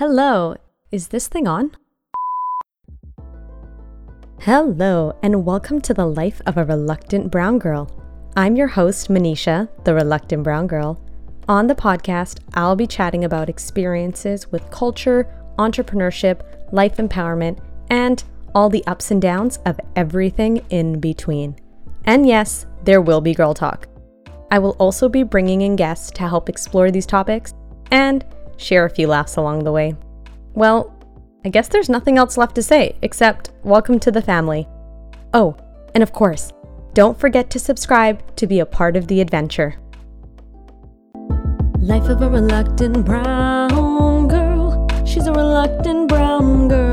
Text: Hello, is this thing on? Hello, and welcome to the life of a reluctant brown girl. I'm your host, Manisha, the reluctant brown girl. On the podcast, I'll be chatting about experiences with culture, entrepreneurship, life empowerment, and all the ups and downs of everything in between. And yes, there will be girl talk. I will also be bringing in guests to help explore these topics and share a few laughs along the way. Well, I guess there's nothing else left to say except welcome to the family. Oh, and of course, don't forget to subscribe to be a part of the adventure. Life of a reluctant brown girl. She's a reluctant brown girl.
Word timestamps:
Hello, 0.00 0.56
is 0.90 1.08
this 1.08 1.28
thing 1.28 1.46
on? 1.46 1.72
Hello, 4.40 5.14
and 5.22 5.44
welcome 5.44 5.78
to 5.82 5.92
the 5.92 6.06
life 6.06 6.40
of 6.46 6.56
a 6.56 6.64
reluctant 6.64 7.30
brown 7.30 7.58
girl. 7.58 7.86
I'm 8.34 8.56
your 8.56 8.68
host, 8.68 9.10
Manisha, 9.10 9.68
the 9.84 9.92
reluctant 9.92 10.42
brown 10.42 10.68
girl. 10.68 10.98
On 11.48 11.66
the 11.66 11.74
podcast, 11.74 12.38
I'll 12.54 12.76
be 12.76 12.86
chatting 12.86 13.26
about 13.26 13.50
experiences 13.50 14.50
with 14.50 14.70
culture, 14.70 15.30
entrepreneurship, 15.58 16.72
life 16.72 16.96
empowerment, 16.96 17.58
and 17.90 18.24
all 18.54 18.70
the 18.70 18.86
ups 18.86 19.10
and 19.10 19.20
downs 19.20 19.58
of 19.66 19.78
everything 19.96 20.64
in 20.70 20.98
between. 20.98 21.56
And 22.06 22.26
yes, 22.26 22.64
there 22.84 23.02
will 23.02 23.20
be 23.20 23.34
girl 23.34 23.52
talk. 23.52 23.86
I 24.50 24.60
will 24.60 24.76
also 24.78 25.10
be 25.10 25.24
bringing 25.24 25.60
in 25.60 25.76
guests 25.76 26.10
to 26.12 26.26
help 26.26 26.48
explore 26.48 26.90
these 26.90 27.04
topics 27.04 27.52
and 27.90 28.24
share 28.60 28.84
a 28.84 28.90
few 28.90 29.06
laughs 29.06 29.36
along 29.36 29.64
the 29.64 29.72
way. 29.72 29.94
Well, 30.52 30.94
I 31.44 31.48
guess 31.48 31.68
there's 31.68 31.88
nothing 31.88 32.18
else 32.18 32.36
left 32.36 32.54
to 32.56 32.62
say 32.62 32.96
except 33.02 33.50
welcome 33.62 33.98
to 34.00 34.10
the 34.10 34.22
family. 34.22 34.68
Oh, 35.32 35.56
and 35.94 36.02
of 36.02 36.12
course, 36.12 36.52
don't 36.92 37.18
forget 37.18 37.50
to 37.50 37.58
subscribe 37.58 38.36
to 38.36 38.46
be 38.46 38.60
a 38.60 38.66
part 38.66 38.96
of 38.96 39.06
the 39.06 39.20
adventure. 39.20 39.76
Life 41.78 42.08
of 42.08 42.20
a 42.20 42.28
reluctant 42.28 43.04
brown 43.04 44.28
girl. 44.28 44.86
She's 45.06 45.26
a 45.26 45.32
reluctant 45.32 46.08
brown 46.08 46.68
girl. 46.68 46.89